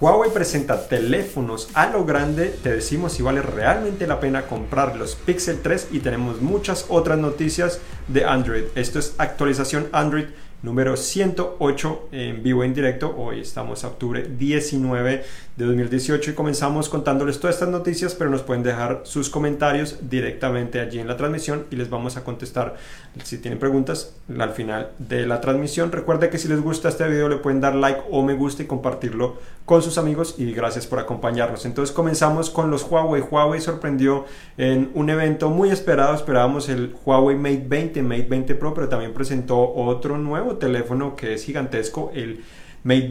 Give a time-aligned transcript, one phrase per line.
[0.00, 5.14] Huawei presenta teléfonos a lo grande, te decimos si vale realmente la pena comprar los
[5.14, 7.78] Pixel 3 y tenemos muchas otras noticias
[8.08, 8.64] de Android.
[8.74, 10.26] Esto es actualización Android
[10.64, 13.14] número 108 en vivo en directo.
[13.18, 15.22] Hoy estamos a octubre 19
[15.56, 20.80] de 2018 y comenzamos contándoles todas estas noticias, pero nos pueden dejar sus comentarios directamente
[20.80, 22.76] allí en la transmisión y les vamos a contestar
[23.22, 25.92] si tienen preguntas al final de la transmisión.
[25.92, 28.66] Recuerde que si les gusta este video le pueden dar like o me gusta y
[28.66, 31.66] compartirlo con sus amigos y gracias por acompañarnos.
[31.66, 33.22] Entonces comenzamos con los Huawei.
[33.22, 34.24] Huawei sorprendió
[34.56, 39.12] en un evento muy esperado, esperábamos el Huawei Mate 20, Mate 20 Pro, pero también
[39.12, 42.44] presentó otro nuevo teléfono que es gigantesco, el
[42.84, 43.10] Mate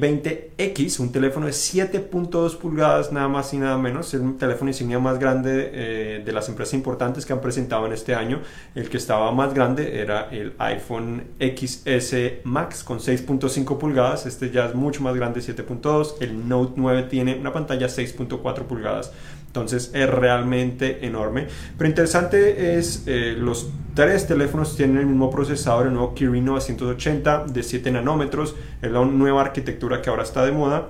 [0.55, 4.99] 20X, un teléfono de 7.2 pulgadas, nada más y nada menos, es el teléfono insignia
[4.99, 8.41] más grande eh, de las empresas importantes que han presentado en este año.
[8.75, 14.67] El que estaba más grande era el iPhone XS Max con 6.5 pulgadas, este ya
[14.67, 16.17] es mucho más grande, 7.2.
[16.21, 19.11] El Note 9 tiene una pantalla 6.4 pulgadas.
[19.53, 21.45] Entonces es realmente enorme.
[21.77, 27.45] Pero interesante es, eh, los tres teléfonos tienen el mismo procesador, el nuevo Kirin 980
[27.45, 28.55] de 7 nanómetros.
[28.81, 30.89] Es la nueva arquitectura que ahora está de moda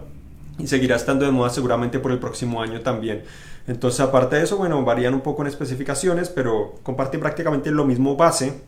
[0.57, 3.23] y seguirá estando de moda seguramente por el próximo año también.
[3.67, 8.15] Entonces aparte de eso, bueno, varían un poco en especificaciones, pero comparten prácticamente lo mismo
[8.15, 8.61] base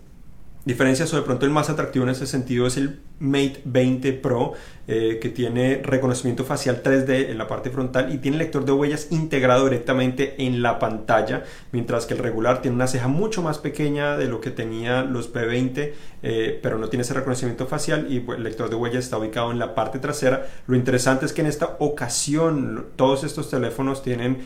[0.65, 4.53] diferencias o de pronto el más atractivo en ese sentido es el Mate 20 Pro
[4.87, 9.07] eh, que tiene reconocimiento facial 3D en la parte frontal y tiene lector de huellas
[9.11, 14.17] integrado directamente en la pantalla mientras que el regular tiene una ceja mucho más pequeña
[14.17, 15.93] de lo que tenía los P20
[16.23, 19.59] eh, pero no tiene ese reconocimiento facial y el lector de huellas está ubicado en
[19.59, 20.47] la parte trasera.
[20.65, 24.39] Lo interesante es que en esta ocasión todos estos teléfonos tienen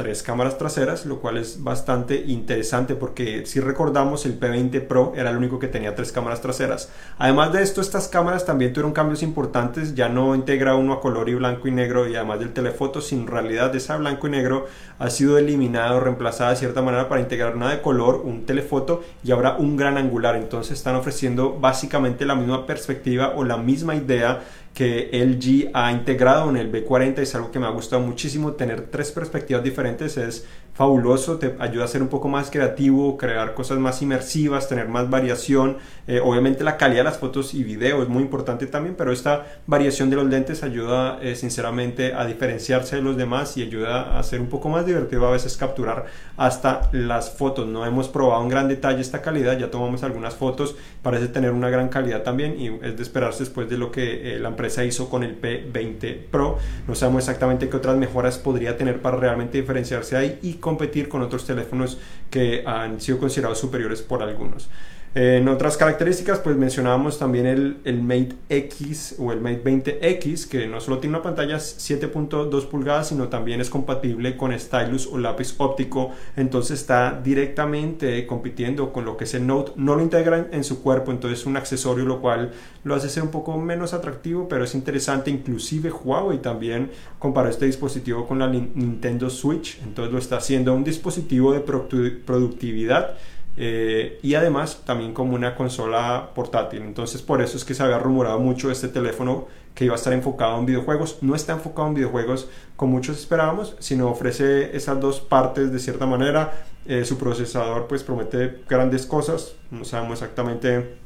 [0.00, 5.28] tres cámaras traseras, lo cual es bastante interesante porque si recordamos el P20 Pro era
[5.28, 6.90] el único que tenía tres cámaras traseras.
[7.18, 11.28] Además de esto, estas cámaras también tuvieron cambios importantes, ya no integra uno a color
[11.28, 15.10] y blanco y negro y además del telefoto, sin realidad esa blanco y negro ha
[15.10, 19.56] sido eliminado, reemplazada de cierta manera para integrar una de color, un telefoto y ahora
[19.58, 20.34] un gran angular.
[20.34, 24.40] Entonces están ofreciendo básicamente la misma perspectiva o la misma idea
[24.74, 28.82] que LG ha integrado en el B40 es algo que me ha gustado muchísimo tener
[28.82, 30.44] tres perspectivas diferentes es
[30.74, 35.10] fabuloso, te ayuda a ser un poco más creativo, crear cosas más inmersivas, tener más
[35.10, 35.76] variación.
[36.06, 39.46] Eh, obviamente la calidad de las fotos y video es muy importante también, pero esta
[39.66, 44.22] variación de los lentes ayuda eh, sinceramente a diferenciarse de los demás y ayuda a
[44.22, 47.66] ser un poco más divertido a veces capturar hasta las fotos.
[47.66, 51.68] No hemos probado en gran detalle esta calidad, ya tomamos algunas fotos, parece tener una
[51.68, 55.10] gran calidad también y es de esperarse después de lo que eh, la empresa hizo
[55.10, 56.58] con el P20 Pro.
[56.88, 61.22] No sabemos exactamente qué otras mejoras podría tener para realmente diferenciarse ahí y competir con
[61.22, 61.98] otros teléfonos
[62.30, 64.68] que han sido considerados superiores por algunos.
[65.12, 70.68] En otras características, pues mencionábamos también el, el, Mate X o el Mate 20X, que
[70.68, 75.56] no solo tiene una pantalla 7.2 pulgadas, sino también es compatible con stylus o lápiz
[75.58, 76.12] óptico.
[76.36, 79.72] Entonces está directamente compitiendo con lo que es el Note.
[79.74, 82.52] No lo integran en su cuerpo, entonces es un accesorio, lo cual
[82.84, 85.32] lo hace ser un poco menos atractivo, pero es interesante.
[85.32, 89.80] Inclusive Huawei también comparó este dispositivo con la Nintendo Switch.
[89.82, 93.16] Entonces lo está haciendo un dispositivo de productividad
[93.62, 96.80] eh, y además también como una consola portátil.
[96.80, 100.14] Entonces por eso es que se había rumorado mucho este teléfono que iba a estar
[100.14, 101.18] enfocado en videojuegos.
[101.20, 106.06] No está enfocado en videojuegos como muchos esperábamos, sino ofrece esas dos partes de cierta
[106.06, 106.64] manera.
[106.86, 110.96] Eh, su procesador pues promete grandes cosas, no sabemos exactamente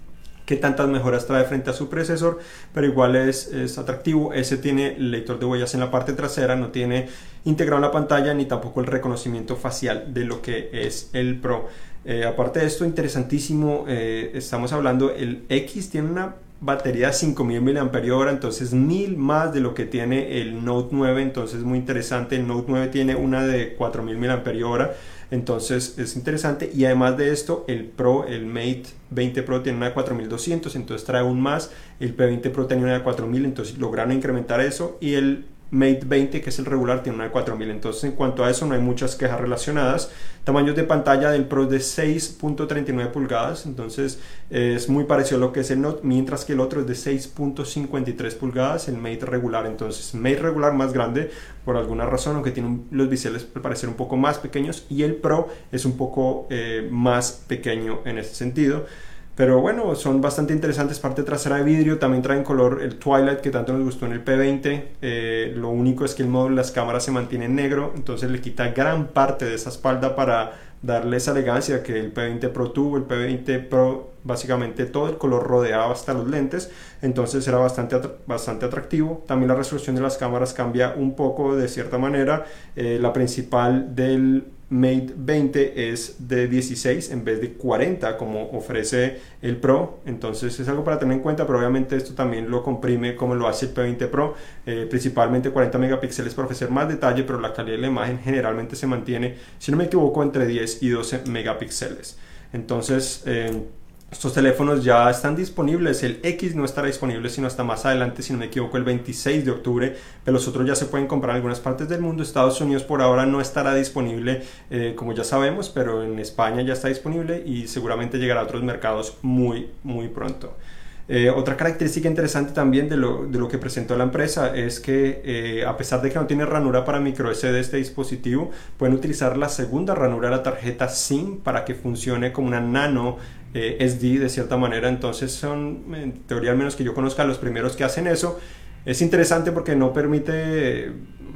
[0.46, 2.38] qué tantas mejoras trae frente a su predecesor,
[2.72, 4.32] pero igual es, es, atractivo.
[4.32, 7.08] Ese tiene lector de huellas en la parte trasera, no tiene
[7.44, 11.68] integrado en la pantalla ni tampoco el reconocimiento facial de lo que es el Pro.
[12.04, 17.60] Eh, aparte de esto, interesantísimo, eh, estamos hablando, el X tiene una batería de 5000
[17.60, 22.36] mAh, entonces mil más de lo que tiene el Note 9, entonces muy interesante.
[22.36, 24.90] El Note 9 tiene una de 4000 mAh,
[25.30, 26.70] entonces es interesante.
[26.74, 31.06] Y además de esto, el Pro, el Mate 20 Pro tiene una de 4200, entonces
[31.06, 31.70] trae aún más.
[32.00, 34.96] El P20 Pro tenía una de 4000, entonces lograron incrementar eso.
[35.00, 37.70] Y el Mate 20, que es el regular, tiene una de 4000.
[37.70, 40.10] Entonces, en cuanto a eso, no hay muchas quejas relacionadas.
[40.44, 44.20] Tamaños de pantalla del Pro de 6.39 pulgadas, entonces
[44.50, 46.92] es muy parecido a lo que es el Note, mientras que el otro es de
[46.94, 49.66] 6.53 pulgadas, el Mate regular.
[49.66, 51.30] Entonces, Mate regular más grande
[51.64, 55.16] por alguna razón, aunque tiene los biseles al parecer un poco más pequeños, y el
[55.16, 58.86] Pro es un poco eh, más pequeño en ese sentido.
[59.36, 61.00] Pero bueno, son bastante interesantes.
[61.00, 64.24] Parte trasera de vidrio, también traen color el Twilight que tanto nos gustó en el
[64.24, 64.84] P20.
[65.02, 68.40] Eh, lo único es que el módulo las cámaras se mantiene en negro, entonces le
[68.40, 70.52] quita gran parte de esa espalda para
[70.82, 75.46] darle esa elegancia que el P20 Pro tuvo, el P20 Pro básicamente todo el color
[75.46, 76.70] rodeaba hasta los lentes,
[77.02, 79.22] entonces era bastante, bastante atractivo.
[79.26, 82.46] También la resolución de las cámaras cambia un poco de cierta manera.
[82.74, 89.20] Eh, la principal del Mate 20 es de 16 en vez de 40 como ofrece
[89.42, 93.14] el Pro, entonces es algo para tener en cuenta, pero obviamente esto también lo comprime
[93.14, 94.34] como lo hace el P20 Pro,
[94.64, 98.74] eh, principalmente 40 megapíxeles para ofrecer más detalle, pero la calidad de la imagen generalmente
[98.74, 102.18] se mantiene, si no me equivoco, entre 10 y 12 megapíxeles.
[102.52, 103.66] Entonces, eh,
[104.14, 108.32] estos teléfonos ya están disponibles, el X no estará disponible sino hasta más adelante, si
[108.32, 111.36] no me equivoco, el 26 de octubre, pero los otros ya se pueden comprar en
[111.38, 112.22] algunas partes del mundo.
[112.22, 116.74] Estados Unidos por ahora no estará disponible, eh, como ya sabemos, pero en España ya
[116.74, 120.56] está disponible y seguramente llegará a otros mercados muy, muy pronto.
[121.06, 125.20] Eh, otra característica interesante también de lo, de lo, que presentó la empresa es que
[125.24, 129.36] eh, a pesar de que no tiene ranura para micro SD este dispositivo, pueden utilizar
[129.36, 133.18] la segunda ranura de la tarjeta SIM para que funcione como una nano
[133.52, 134.88] eh, SD de cierta manera.
[134.88, 138.40] Entonces son, en teoría al menos que yo conozca, los primeros que hacen eso.
[138.84, 140.92] Es interesante porque no permite,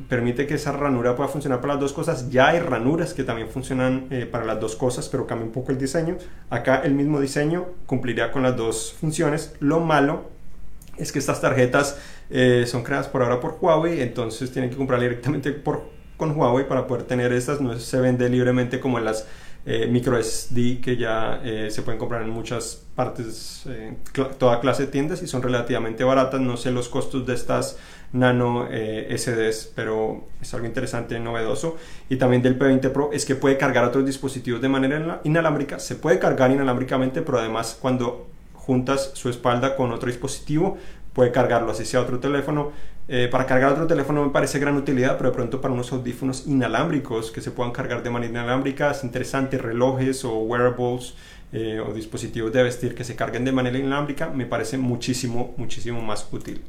[0.09, 2.31] permite que esa ranura pueda funcionar para las dos cosas.
[2.31, 5.73] Ya hay ranuras que también funcionan eh, para las dos cosas, pero cambia un poco
[5.73, 6.19] el diseño.
[6.51, 9.55] Acá el mismo diseño cumpliría con las dos funciones.
[9.61, 10.31] Lo malo
[10.99, 11.99] es que estas tarjetas
[12.29, 15.63] eh, son creadas por ahora por Huawei, entonces tienen que comprar directamente
[16.19, 17.63] con Huawei para poder tener estas.
[17.63, 19.27] No se vende libremente como en las
[19.71, 23.99] eh, micro SD que ya eh, se pueden comprar en muchas partes, eh,
[24.39, 26.41] toda clase de tiendas y son relativamente baratas.
[26.41, 27.77] No sé los costos de estas
[28.15, 31.77] nano SDs, pero es algo interesante y novedoso.
[32.09, 35.79] Y también del P20 Pro es que puede cargar otros dispositivos de manera inalámbrica.
[35.79, 40.79] Se puede cargar inalámbricamente, pero además cuando juntas su espalda con otro dispositivo,
[41.19, 42.71] puede cargarlo así sea otro teléfono.
[43.09, 46.47] Eh, para cargar otro teléfono me parece gran utilidad, pero de pronto para unos audífonos
[46.47, 51.15] inalámbricos que se puedan cargar de manera inalámbrica es interesante, relojes o wearables
[51.51, 56.01] eh, o dispositivos de vestir que se carguen de manera inalámbrica me parece muchísimo, muchísimo
[56.03, 56.63] más útil.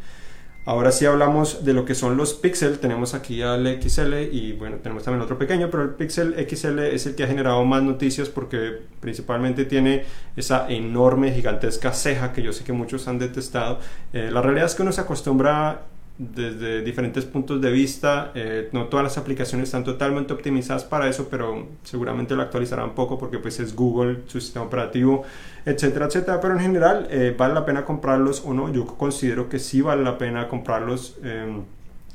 [0.70, 4.78] Ahora sí hablamos de lo que son los Pixel, tenemos aquí al XL y bueno,
[4.84, 8.30] tenemos también otro pequeño, pero el Pixel XL es el que ha generado más noticias
[8.30, 10.04] porque principalmente tiene
[10.36, 13.80] esa enorme, gigantesca ceja que yo sé que muchos han detestado.
[14.14, 15.88] Eh, la realidad es que uno se acostumbra
[16.20, 18.32] desde diferentes puntos de vista.
[18.36, 23.18] Eh, no todas las aplicaciones están totalmente optimizadas para eso, pero seguramente lo actualizarán poco
[23.18, 25.24] porque pues es Google, su sistema operativo,
[25.66, 26.42] etcétera, etcétera.
[26.42, 28.72] Pero en general eh, vale la pena comprarlos o no.
[28.72, 31.18] Yo considero que sí vale la pena comprarlos.
[31.24, 31.64] Em,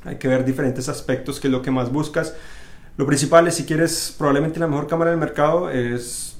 [0.03, 2.35] hay que ver diferentes aspectos, que es lo que más buscas.
[2.97, 6.37] Lo principal es si quieres probablemente la mejor cámara del mercado es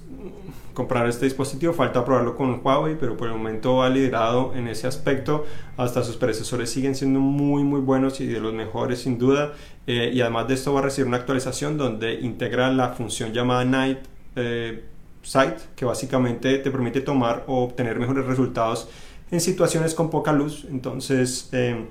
[0.75, 4.85] comprar este dispositivo, falta probarlo con Huawei, pero por el momento ha liderado en ese
[4.85, 5.45] aspecto,
[5.77, 9.53] hasta sus predecesores siguen siendo muy muy buenos y de los mejores sin duda,
[9.87, 13.65] eh, y además de esto va a recibir una actualización donde integra la función llamada
[13.65, 13.99] Night
[14.35, 14.83] eh,
[15.23, 18.87] Sight, que básicamente te permite tomar o obtener mejores resultados
[19.31, 21.85] en situaciones con poca luz, entonces eh,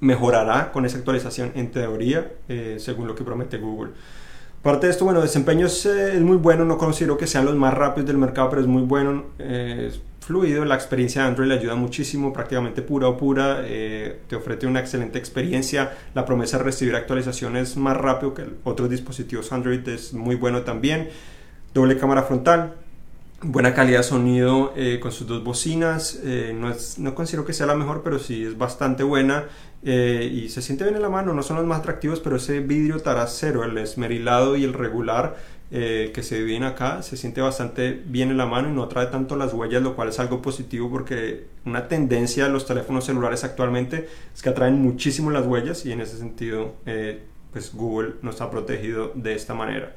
[0.00, 2.32] mejorará con esa actualización en teoría,
[2.78, 3.92] según lo que promete Google.
[4.66, 7.72] Aparte de esto, bueno, desempeño es, es, muy bueno, no considero que sean los más
[7.72, 11.54] rápidos del mercado, pero es muy bueno, eh, es fluido, la experiencia de Android le
[11.54, 16.64] ayuda muchísimo, prácticamente pura o pura, eh, te ofrece una excelente experiencia, la promesa de
[16.64, 21.10] recibir actualizaciones más rápido que otros dispositivos Android es muy bueno también,
[21.72, 22.74] doble cámara frontal,
[23.42, 26.20] buena calidad de sonido eh, con sus dos bocinas.
[26.24, 29.44] Eh, no, es, no considero que sea la mejor, pero sí es bastante buena
[29.86, 31.32] eh, y se siente bien en la mano.
[31.32, 36.22] No son los más atractivos, pero ese vidrio taracero, el esmerilado y el regular que
[36.22, 39.52] se dividen acá, se siente bastante bien en la mano y no trae tanto las
[39.52, 44.42] huellas, lo cual es algo positivo porque una tendencia de los teléfonos celulares actualmente es
[44.42, 46.76] que atraen muchísimo las huellas y en ese sentido,
[47.52, 49.96] pues Google nos ha protegido de esta manera.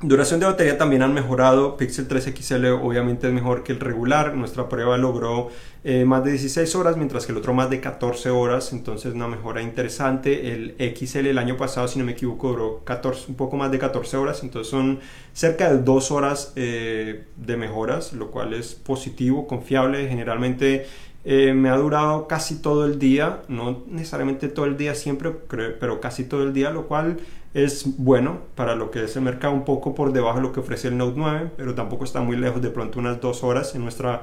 [0.00, 1.76] Duración de batería también han mejorado.
[1.76, 4.32] Pixel 3 XL obviamente es mejor que el regular.
[4.36, 5.50] Nuestra prueba logró
[5.82, 8.72] eh, más de 16 horas, mientras que el otro más de 14 horas.
[8.72, 10.52] Entonces una mejora interesante.
[10.52, 13.80] El XL el año pasado, si no me equivoco, duró 14, un poco más de
[13.80, 14.44] 14 horas.
[14.44, 15.00] Entonces son
[15.32, 20.06] cerca de 2 horas eh, de mejoras, lo cual es positivo, confiable.
[20.08, 20.86] Generalmente
[21.24, 23.42] eh, me ha durado casi todo el día.
[23.48, 27.18] No necesariamente todo el día siempre, pero casi todo el día, lo cual
[27.54, 30.60] es bueno para lo que es el mercado, un poco por debajo de lo que
[30.60, 33.74] ofrece el Note 9, pero tampoco está muy lejos, de pronto unas dos horas.
[33.74, 34.22] En, nuestra,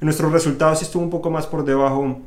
[0.00, 2.20] en nuestros resultados estuvo un poco más por debajo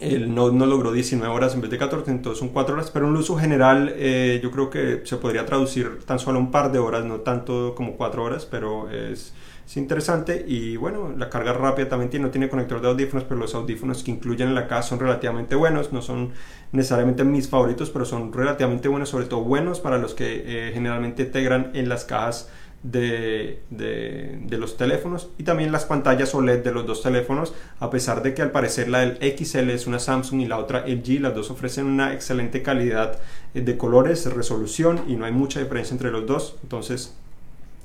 [0.00, 3.06] el Note no logró 19 horas en vez de 14, entonces son 4 horas, pero
[3.06, 6.78] en uso general eh, yo creo que se podría traducir tan solo un par de
[6.78, 9.34] horas, no tanto como 4 horas, pero es,
[9.66, 10.44] es, interesante.
[10.46, 14.02] Y bueno, la carga rápida también tiene, no tiene conector de audífonos, pero los audífonos
[14.02, 16.32] que incluyen en la caja son relativamente buenos, no son
[16.72, 21.22] necesariamente mis favoritos, pero son relativamente buenos, sobre todo buenos para los que eh, generalmente
[21.24, 22.48] integran en las cajas
[22.84, 28.22] de, de, los teléfonos y también las pantallas OLED de los dos teléfonos, a pesar
[28.22, 31.34] de que al parecer la del XL es una Samsung y la otra LG, las
[31.34, 33.18] dos ofrecen una excelente calidad
[33.54, 37.14] eh, de colores, resolución y no hay mucha diferencia entre los dos, entonces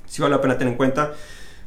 [0.06, 1.14] sí vale la pena tener en cuenta.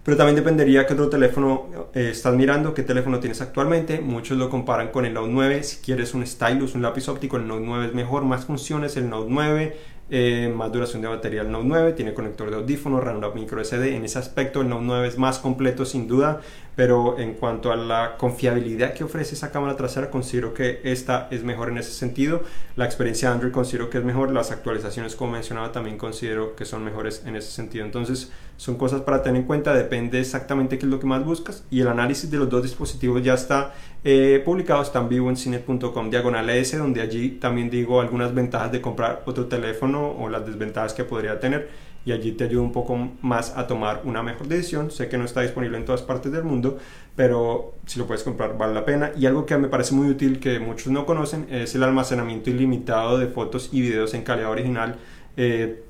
[0.03, 4.01] Pero también dependería qué otro teléfono eh, estás mirando, qué teléfono tienes actualmente.
[4.01, 5.63] Muchos lo comparan con el Note 9.
[5.63, 8.97] Si quieres un stylus, un lápiz óptico, el Note 9 es mejor, más funciones.
[8.97, 9.77] El Note 9
[10.09, 13.95] eh, más duración de batería el Note 9, tiene conector de audífono, RAM micro SD.
[13.95, 16.41] En ese aspecto el Note 9 es más completo sin duda,
[16.75, 21.43] pero en cuanto a la confiabilidad que ofrece esa cámara trasera, considero que esta es
[21.43, 22.43] mejor en ese sentido.
[22.75, 26.65] La experiencia de Android considero que es mejor, las actualizaciones como mencionaba también considero que
[26.65, 27.85] son mejores en ese sentido.
[27.85, 28.31] Entonces
[28.63, 31.81] son cosas para tener en cuenta, depende exactamente qué es lo que más buscas y
[31.81, 33.73] el análisis de los dos dispositivos ya está
[34.05, 38.71] eh, publicado, está en vivo en cine.com diagonal S, donde allí también digo algunas ventajas
[38.71, 41.67] de comprar otro teléfono o las desventajas que podría tener
[42.05, 44.91] y allí te ayuda un poco más a tomar una mejor decisión.
[44.91, 46.77] Sé que no está disponible en todas partes del mundo,
[47.17, 49.11] pero si lo puedes comprar vale la pena.
[49.17, 53.17] Y algo que me parece muy útil que muchos no conocen es el almacenamiento ilimitado
[53.17, 54.95] de fotos y videos en calidad original.
[55.35, 55.83] Eh,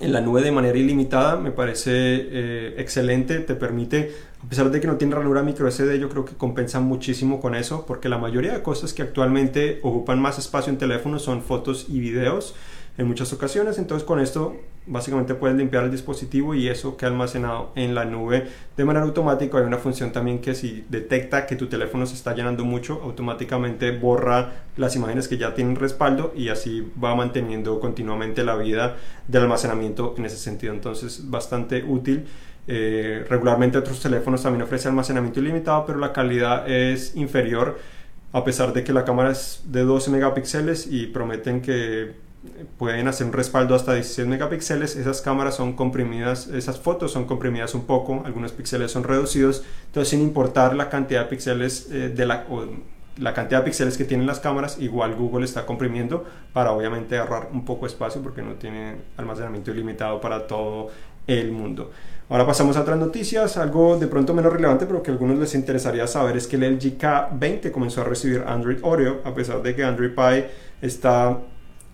[0.00, 4.12] en la nube de manera ilimitada me parece eh, excelente, te permite,
[4.44, 7.54] a pesar de que no tiene ranura micro SD, yo creo que compensa muchísimo con
[7.54, 11.86] eso, porque la mayoría de cosas que actualmente ocupan más espacio en teléfonos son fotos
[11.88, 12.54] y videos
[12.98, 13.78] en muchas ocasiones.
[13.78, 14.56] Entonces con esto
[14.86, 19.58] básicamente puedes limpiar el dispositivo y eso queda almacenado en la nube de manera automática.
[19.58, 23.92] Hay una función también que si detecta que tu teléfono se está llenando mucho, automáticamente
[23.92, 28.96] borra las imágenes que ya tienen respaldo y así va manteniendo continuamente la vida
[29.28, 30.74] del almacenamiento en ese sentido.
[30.74, 32.26] Entonces bastante útil.
[32.68, 37.76] Eh, regularmente otros teléfonos también ofrecen almacenamiento ilimitado, pero la calidad es inferior
[38.32, 42.14] a pesar de que la cámara es de 12 megapíxeles y prometen que
[42.76, 47.74] pueden hacer un respaldo hasta 16 megapíxeles, esas cámaras son comprimidas, esas fotos son comprimidas
[47.74, 52.26] un poco, algunos píxeles son reducidos, entonces sin importar la cantidad de píxeles eh, de
[52.26, 52.44] la,
[53.18, 57.48] la cantidad de píxeles que tienen las cámaras, igual Google está comprimiendo para obviamente ahorrar
[57.52, 60.88] un poco espacio porque no tiene almacenamiento ilimitado para todo
[61.28, 61.92] el mundo.
[62.28, 65.54] Ahora pasamos a otras noticias, algo de pronto menos relevante, pero que a algunos les
[65.54, 69.76] interesaría saber es que el LG K20 comenzó a recibir Android Oreo, a pesar de
[69.76, 70.48] que Android Pie
[70.80, 71.38] está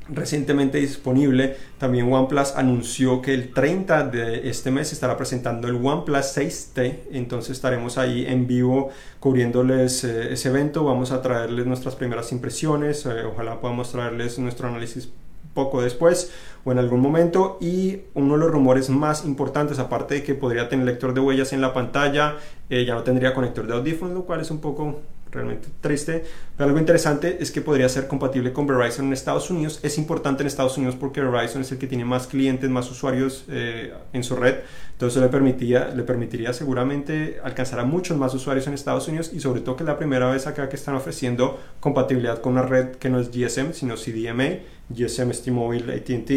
[0.08, 1.56] recientemente disponible.
[1.78, 6.98] También OnePlus anunció que el 30 de este mes estará presentando el OnePlus 6T.
[7.12, 10.84] Entonces estaremos ahí en vivo cubriéndoles eh, ese evento.
[10.84, 13.04] Vamos a traerles nuestras primeras impresiones.
[13.06, 15.10] Eh, ojalá podamos traerles nuestro análisis
[15.54, 16.32] poco después
[16.64, 20.68] o en algún momento y uno de los rumores más importantes aparte de que podría
[20.68, 22.36] tener lector de huellas en la pantalla
[22.70, 25.00] eh, ya no tendría conector de audífonos lo cual es un poco
[25.30, 26.24] realmente triste.
[26.56, 29.80] Pero algo interesante es que podría ser compatible con Verizon en Estados Unidos.
[29.82, 33.44] Es importante en Estados Unidos porque Verizon es el que tiene más clientes, más usuarios
[33.48, 34.56] eh, en su red.
[34.92, 39.40] Entonces le, permitía, le permitiría seguramente alcanzar a muchos más usuarios en Estados Unidos y
[39.40, 42.96] sobre todo que es la primera vez acá que están ofreciendo compatibilidad con una red
[42.96, 44.58] que no es GSM, sino CDMA,
[44.90, 46.30] GSM, T-Mobile, ATT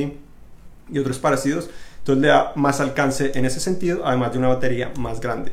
[0.91, 1.69] y otros parecidos.
[1.99, 5.51] Entonces le da más alcance en ese sentido, además de una batería más grande.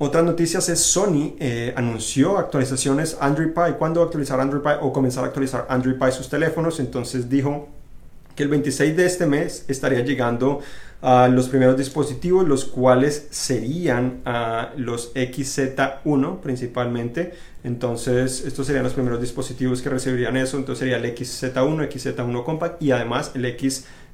[0.00, 3.74] Otras noticias es Sony eh, anunció actualizaciones Android Pie.
[3.78, 6.78] ¿Cuándo actualizar Android Pie o comenzar a actualizar Android Pie sus teléfonos?
[6.78, 7.68] Entonces dijo
[8.36, 10.60] que el 26 de este mes estaría llegando
[11.02, 14.22] a los primeros dispositivos, los cuales serían
[14.76, 17.34] los XZ1 principalmente.
[17.64, 20.56] Entonces, estos serían los primeros dispositivos que recibirían eso.
[20.58, 23.44] Entonces sería el XZ1, XZ1 Compact y además el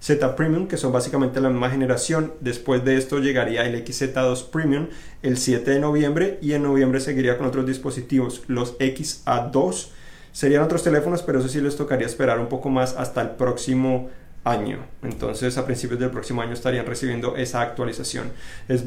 [0.04, 2.34] XZ Premium, que son básicamente la misma generación.
[2.40, 4.88] Después de esto llegaría el XZ2 Premium
[5.22, 9.88] el 7 de noviembre y en noviembre seguiría con otros dispositivos, los XA2.
[10.32, 14.10] Serían otros teléfonos, pero eso sí les tocaría esperar un poco más hasta el próximo
[14.44, 14.80] año.
[15.02, 18.32] Entonces, a principios del próximo año estarían recibiendo esa actualización.
[18.68, 18.84] Es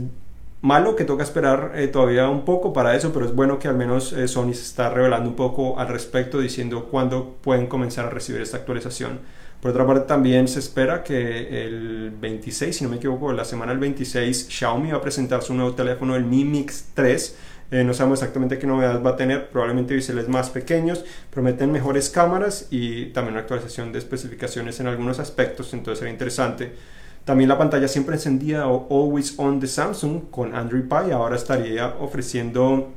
[0.61, 3.75] malo que toca esperar eh, todavía un poco para eso, pero es bueno que al
[3.75, 8.09] menos eh, Sony se está revelando un poco al respecto, diciendo cuándo pueden comenzar a
[8.09, 9.19] recibir esta actualización.
[9.61, 13.71] Por otra parte, también se espera que el 26, si no me equivoco, la semana
[13.71, 17.35] del 26, Xiaomi va a presentar su nuevo teléfono, el Mi Mix 3.
[17.71, 22.09] Eh, no sabemos exactamente qué novedades va a tener, probablemente biseles más pequeños, prometen mejores
[22.09, 26.71] cámaras y también una actualización de especificaciones en algunos aspectos, entonces será interesante.
[27.25, 31.95] También la pantalla siempre encendida o Always On de Samsung con Android Pie ahora estaría
[31.99, 32.93] ofreciendo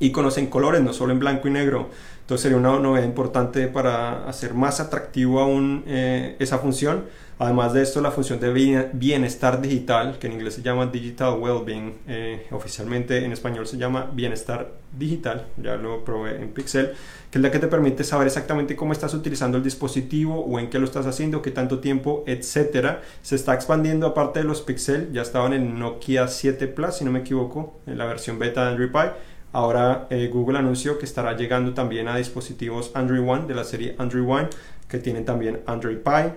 [0.00, 1.90] iconos en colores, no solo en blanco y negro.
[2.22, 7.04] Entonces sería una novedad importante para hacer más atractivo aún eh, esa función.
[7.40, 8.52] Además de esto, la función de
[8.92, 14.10] bienestar digital, que en inglés se llama Digital Wellbeing, eh, oficialmente en español se llama
[14.12, 16.92] bienestar digital, ya lo probé en Pixel,
[17.30, 20.68] que es la que te permite saber exactamente cómo estás utilizando el dispositivo o en
[20.68, 23.00] qué lo estás haciendo, qué tanto tiempo, etcétera.
[23.22, 27.10] Se está expandiendo aparte de los Pixel, ya estaban en Nokia 7 Plus, si no
[27.10, 29.12] me equivoco, en la versión beta de Android Pie.
[29.52, 33.96] Ahora eh, Google anunció que estará llegando también a dispositivos Android One de la serie
[33.98, 34.48] Android One,
[34.88, 36.34] que tienen también Android Pie.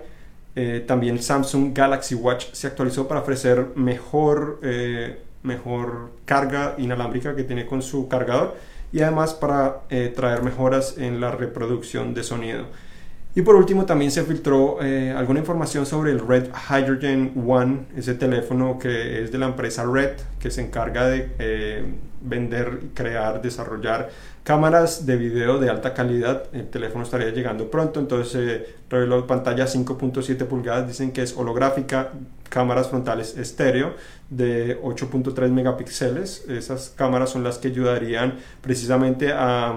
[0.56, 7.42] Eh, también Samsung Galaxy Watch se actualizó para ofrecer mejor, eh, mejor carga inalámbrica que
[7.42, 8.54] tiene con su cargador
[8.92, 12.66] y además para eh, traer mejoras en la reproducción de sonido.
[13.34, 14.78] Y por último también se filtró
[15.16, 20.12] alguna información sobre el Red Hydrogen One, ese teléfono que es de la empresa Red,
[20.38, 21.84] que se encarga de
[22.24, 24.10] vender, crear, desarrollar
[24.42, 26.44] cámaras de video de alta calidad.
[26.52, 32.12] El teléfono estaría llegando pronto, entonces eh, reveló pantalla 5.7 pulgadas, dicen que es holográfica,
[32.48, 33.94] cámaras frontales estéreo
[34.30, 36.46] de 8.3 megapíxeles.
[36.48, 39.74] Esas cámaras son las que ayudarían precisamente a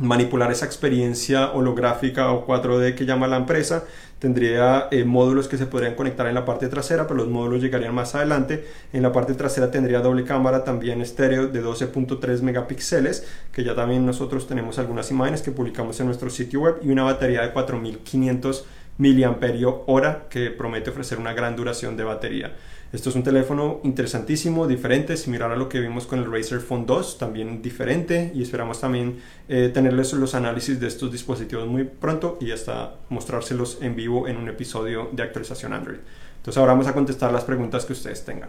[0.00, 3.84] manipular esa experiencia holográfica o 4D que llama la empresa.
[4.18, 7.94] Tendría eh, módulos que se podrían conectar en la parte trasera, pero los módulos llegarían
[7.94, 8.66] más adelante.
[8.92, 14.04] En la parte trasera tendría doble cámara también estéreo de 12.3 megapíxeles, que ya también
[14.04, 18.66] nosotros tenemos algunas imágenes que publicamos en nuestro sitio web y una batería de 4500
[18.98, 22.56] mAh que promete ofrecer una gran duración de batería.
[22.90, 26.86] Esto es un teléfono interesantísimo, diferente, similar a lo que vimos con el Razer Phone
[26.86, 32.38] 2, también diferente y esperamos también eh, tenerles los análisis de estos dispositivos muy pronto
[32.40, 35.98] y hasta mostrárselos en vivo en un episodio de actualización Android.
[36.38, 38.48] Entonces ahora vamos a contestar las preguntas que ustedes tengan.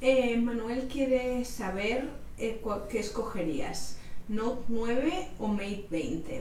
[0.00, 6.40] Eh, Manuel quiere saber eh, qué escogerías, Note 9 o Mate 20.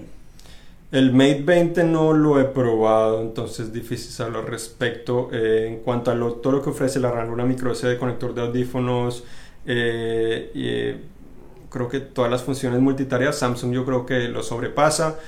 [0.89, 5.29] El Mate 20 no lo he probado, entonces es difícil hablar al respecto.
[5.34, 8.41] Eh, en cuanto a lo, todo lo que ofrece la ranura micro SD, conector de
[8.41, 9.25] audífonos,
[9.65, 11.01] eh, eh,
[11.70, 15.20] creo que todas las funciones multitareas, Samsung yo creo que lo sobrepasa.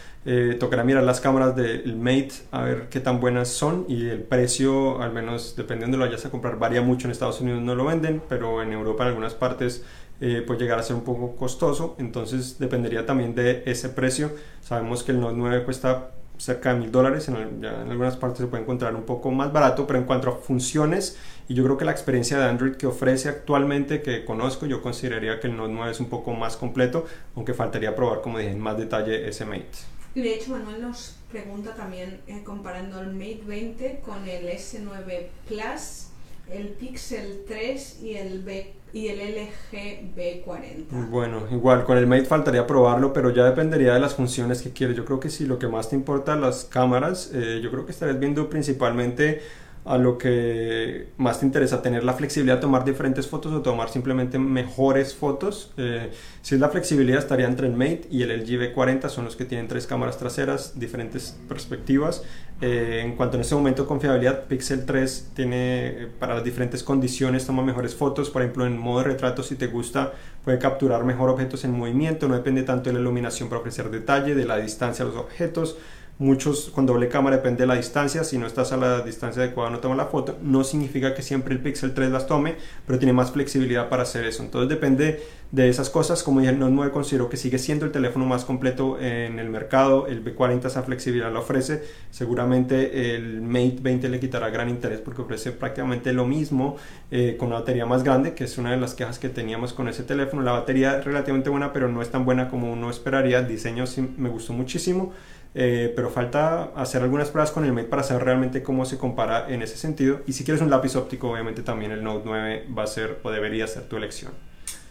[0.60, 5.02] tocará mirar las cámaras del Mate a ver qué tan buenas son y el precio,
[5.02, 7.08] al menos dependiendo de lo vayas a comprar, varía mucho.
[7.08, 9.84] En Estados Unidos no lo venden, pero en Europa en algunas partes
[10.22, 14.32] eh, llegar a ser un poco costoso, entonces dependería también de ese precio.
[14.62, 18.48] Sabemos que el Note 9 cuesta cerca de mil dólares, en, en, algunas partes se
[18.48, 21.18] puede encontrar un poco más barato, pero en cuanto a funciones,
[21.48, 25.40] y yo creo que la experiencia de Android que ofrece actualmente, que conozco, yo consideraría
[25.40, 28.60] que el Note 9 es un poco más completo, aunque faltaría probar, como dije, en
[28.60, 29.68] más detalle ese Mate.
[30.16, 35.28] Y de hecho Manuel nos pregunta también, eh, comparando el Mate 20 con el S9
[35.48, 36.09] Plus,
[36.52, 41.10] el Pixel 3 y el B y el LG B40.
[41.10, 44.98] Bueno, igual con el Mate faltaría probarlo, pero ya dependería de las funciones que quieres.
[44.98, 47.92] Yo creo que si lo que más te importa las cámaras, eh, yo creo que
[47.92, 49.42] estarías viendo principalmente
[49.86, 53.90] a lo que más te interesa, tener la flexibilidad de tomar diferentes fotos o tomar
[53.90, 55.72] simplemente mejores fotos.
[55.78, 56.12] Eh,
[56.42, 59.46] si es la flexibilidad, estaría entre el Mate y el LG V40, son los que
[59.46, 62.24] tienen tres cámaras traseras, diferentes perspectivas.
[62.62, 67.46] Eh, en cuanto en este momento confiabilidad, Pixel 3 tiene eh, para las diferentes condiciones,
[67.46, 70.12] toma mejores fotos, por ejemplo en modo de retrato si te gusta
[70.44, 74.36] puede capturar mejor objetos en movimiento, no depende tanto de la iluminación para ofrecer detalle,
[74.36, 75.78] de la distancia a los objetos
[76.22, 79.70] Muchos con doble cámara depende de la distancia, si no estás a la distancia adecuada
[79.70, 80.38] no toma la foto.
[80.42, 82.56] No significa que siempre el Pixel 3 las tome,
[82.86, 84.44] pero tiene más flexibilidad para hacer eso.
[84.44, 86.22] Entonces depende de esas cosas.
[86.22, 89.50] Como dije, el Note 9 considero que sigue siendo el teléfono más completo en el
[89.50, 90.08] mercado.
[90.08, 91.84] El B40 esa flexibilidad la ofrece.
[92.12, 96.76] Seguramente el Mate 20 le quitará gran interés porque ofrece prácticamente lo mismo
[97.12, 99.88] eh, con una batería más grande, que es una de las quejas que teníamos con
[99.88, 100.42] ese teléfono.
[100.42, 103.40] La batería es relativamente buena, pero no es tan buena como uno esperaría.
[103.40, 105.14] El diseño sí me gustó muchísimo.
[105.56, 109.50] Eh, pero falta hacer algunas pruebas con el Mate para saber realmente cómo se compara
[109.50, 110.22] en ese sentido.
[110.28, 113.32] Y si quieres un lápiz óptico, obviamente también el Note 9 va a ser o
[113.32, 114.32] debería ser tu elección.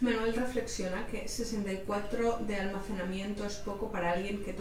[0.01, 4.53] Manuel reflexiona que 64 de almacenamiento es poco para alguien que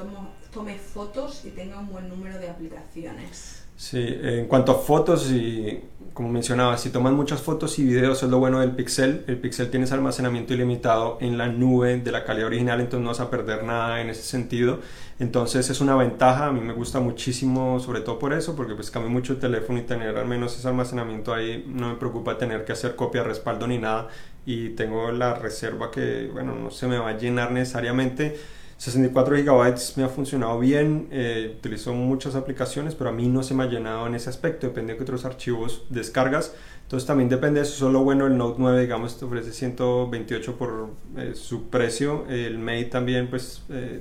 [0.53, 3.65] tome fotos y tenga un buen número de aplicaciones.
[3.77, 5.81] Sí, en cuanto a fotos y
[6.13, 9.23] como mencionaba, si toman muchas fotos y videos es lo bueno del Pixel.
[9.29, 13.11] El Pixel tiene ese almacenamiento ilimitado en la nube de la calidad original, entonces no
[13.11, 14.81] vas a perder nada en ese sentido.
[15.21, 18.91] Entonces es una ventaja, a mí me gusta muchísimo, sobre todo por eso, porque pues
[18.91, 22.65] cambio mucho el teléfono y tener al menos ese almacenamiento ahí no me preocupa tener
[22.65, 24.09] que hacer copia, respaldo ni nada
[24.45, 28.37] y tengo la reserva que, bueno, no se me va a llenar necesariamente.
[28.79, 33.53] 64 GB me ha funcionado bien, eh, utilizo muchas aplicaciones, pero a mí no se
[33.53, 36.55] me ha llenado en ese aspecto, depende de qué otros archivos descargas.
[36.89, 37.77] Entonces también depende de eso.
[37.77, 42.25] Solo bueno, el Note 9, digamos, te ofrece 128 por eh, su precio.
[42.31, 44.01] El Mate también, pues, eh,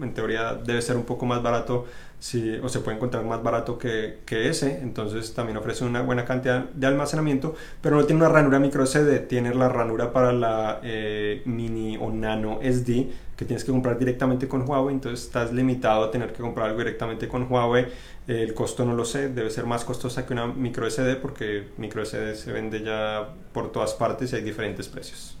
[0.00, 1.86] en teoría debe ser un poco más barato
[2.18, 6.24] si, o se puede encontrar más barato que, que, ese, entonces también ofrece una buena
[6.24, 10.80] cantidad de almacenamiento, pero no tiene una ranura micro SD, tiene la ranura para la
[10.82, 16.04] eh, mini o nano SD que tienes que comprar directamente con Huawei, entonces estás limitado
[16.04, 17.86] a tener que comprar algo directamente con Huawei,
[18.26, 22.04] el costo no lo sé, debe ser más costosa que una micro SD porque micro
[22.04, 25.37] SD se vende ya por todas partes y hay diferentes precios.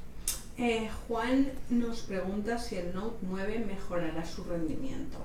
[0.58, 5.18] Eh, Juan nos pregunta si el Note 9 mejorará su rendimiento.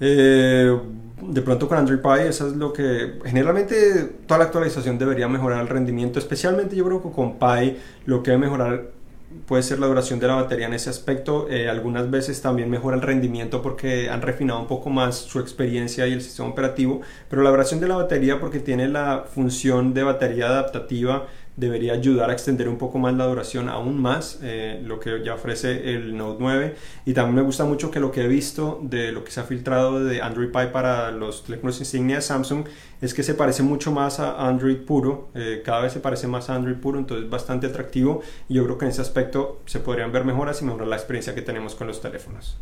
[0.00, 0.76] Eh,
[1.22, 5.60] de pronto con Android Pie, eso es lo que generalmente toda la actualización debería mejorar
[5.60, 9.00] el rendimiento, especialmente yo creo que con Pi lo que debe mejorar
[9.46, 11.48] puede ser la duración de la batería en ese aspecto.
[11.48, 16.06] Eh, algunas veces también mejora el rendimiento porque han refinado un poco más su experiencia
[16.06, 20.02] y el sistema operativo, pero la duración de la batería porque tiene la función de
[20.02, 25.00] batería adaptativa debería ayudar a extender un poco más la duración aún más, eh, lo
[25.00, 26.74] que ya ofrece el Note 9.
[27.06, 29.44] Y también me gusta mucho que lo que he visto de lo que se ha
[29.44, 32.64] filtrado de Android Pie para los teléfonos insignia de Samsung
[33.00, 36.50] es que se parece mucho más a Android puro, eh, cada vez se parece más
[36.50, 40.12] a Android puro, entonces bastante atractivo y yo creo que en ese aspecto se podrían
[40.12, 42.58] ver mejoras y mejorar la experiencia que tenemos con los teléfonos.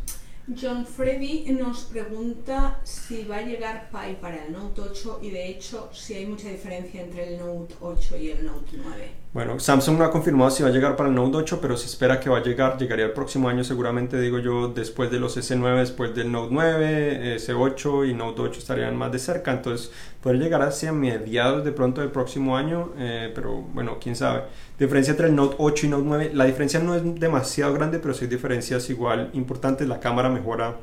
[0.55, 5.47] John Freddy nos pregunta si va a llegar Pi para el Note 8 y de
[5.47, 9.18] hecho si hay mucha diferencia entre el Note 8 y el Note 9.
[9.31, 11.85] Bueno, Samsung no ha confirmado si va a llegar para el Note 8, pero se
[11.85, 15.37] espera que va a llegar, llegaría el próximo año seguramente, digo yo, después de los
[15.37, 19.91] S9, después del Note 9, S8 y Note 8 estarían más de cerca, entonces
[20.23, 24.45] podría llegar hacia mediados de pronto del próximo año, eh, pero bueno, quién sabe.
[24.79, 28.15] Diferencia entre el Note 8 y Note 9, la diferencia no es demasiado grande, pero
[28.15, 30.77] sí hay diferencias igual importantes, la cámara mejora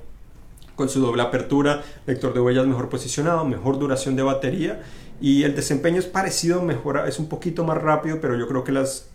[0.76, 4.82] con su doble apertura, lector de huellas mejor posicionado, mejor duración de batería
[5.20, 8.72] y el desempeño es parecido, mejora, es un poquito más rápido, pero yo creo que
[8.72, 9.08] las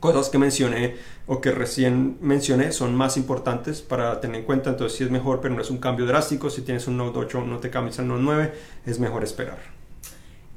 [0.00, 4.70] cosas que mencioné o que recién mencioné son más importantes para tener en cuenta.
[4.70, 6.50] Entonces, si es mejor, pero no es un cambio drástico.
[6.50, 8.52] Si tienes un Note 8, no te cambias al Note 9,
[8.86, 9.58] es mejor esperar.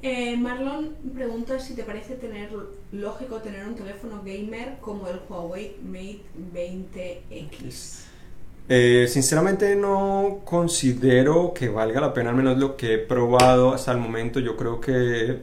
[0.02, 2.50] Eh, Marlon pregunta si te parece tener
[2.94, 6.22] lógico tener un teléfono gamer como el Huawei Mate
[6.54, 8.06] 20X.
[8.72, 13.92] Eh, sinceramente no considero que valga la pena, al menos lo que he probado hasta
[13.92, 14.40] el momento.
[14.40, 15.40] Yo creo que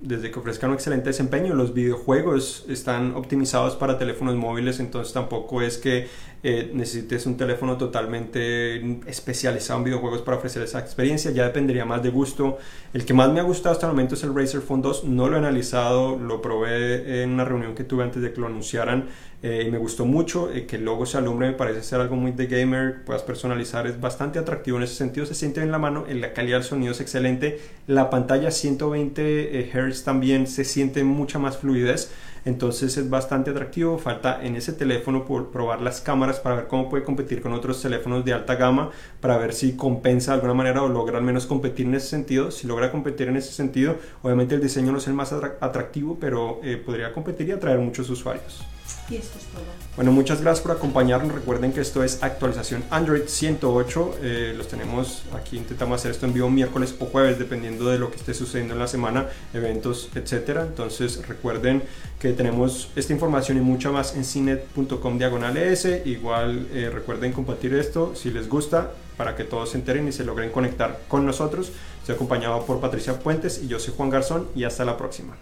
[0.00, 5.62] desde que ofrezcan un excelente desempeño, los videojuegos están optimizados para teléfonos móviles, entonces tampoco
[5.62, 6.08] es que
[6.42, 12.02] eh, necesites un teléfono totalmente especializado en videojuegos para ofrecer esa experiencia, ya dependería más
[12.02, 12.58] de gusto.
[12.94, 15.28] El que más me ha gustado hasta el momento es el Razer Phone 2, no
[15.28, 19.08] lo he analizado, lo probé en una reunión que tuve antes de que lo anunciaran
[19.42, 22.16] eh, y me gustó mucho, eh, que el logo se alumbre me parece ser algo
[22.16, 25.78] muy de gamer, puedas personalizar, es bastante atractivo en ese sentido, se siente en la
[25.78, 31.38] mano, la calidad del sonido es excelente, la pantalla 120 Hz también se siente mucha
[31.38, 32.10] más fluidez.
[32.44, 33.98] Entonces es bastante atractivo.
[33.98, 37.80] Falta en ese teléfono por probar las cámaras para ver cómo puede competir con otros
[37.82, 41.46] teléfonos de alta gama, para ver si compensa de alguna manera o logra al menos
[41.46, 42.50] competir en ese sentido.
[42.50, 46.60] Si logra competir en ese sentido, obviamente el diseño no es el más atractivo, pero
[46.62, 48.64] eh, podría competir y atraer muchos usuarios.
[49.08, 49.64] Y esto es todo.
[49.96, 51.34] Bueno, muchas gracias por acompañarnos.
[51.34, 54.18] Recuerden que esto es actualización Android 108.
[54.22, 58.10] Eh, los tenemos aquí, intentamos hacer esto en vivo miércoles o jueves, dependiendo de lo
[58.10, 60.62] que esté sucediendo en la semana, eventos, etcétera.
[60.62, 61.82] Entonces recuerden
[62.18, 66.06] que tenemos esta información y mucha más en cinet.com diagonal ES.
[66.06, 70.24] Igual eh, recuerden compartir esto si les gusta para que todos se enteren y se
[70.24, 71.72] logren conectar con nosotros.
[72.00, 75.36] Estoy acompañado por Patricia Puentes y yo soy Juan Garzón y hasta la próxima.